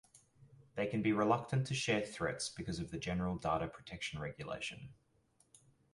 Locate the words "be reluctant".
1.03-1.67